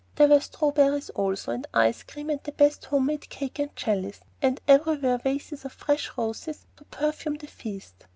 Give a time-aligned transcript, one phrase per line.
[0.15, 3.75] There were strawberries, also, and ice cream, and the best of home made cake and
[3.75, 8.05] jellies, and everywhere vases of fresh roses to perfume the feast.